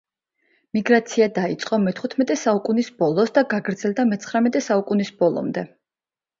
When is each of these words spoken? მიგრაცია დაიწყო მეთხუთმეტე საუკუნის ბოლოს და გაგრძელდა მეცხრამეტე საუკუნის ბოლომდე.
მიგრაცია 0.77 1.27
დაიწყო 1.35 1.79
მეთხუთმეტე 1.83 2.39
საუკუნის 2.45 2.91
ბოლოს 3.03 3.37
და 3.37 3.45
გაგრძელდა 3.55 4.09
მეცხრამეტე 4.17 4.65
საუკუნის 4.73 5.17
ბოლომდე. 5.23 5.69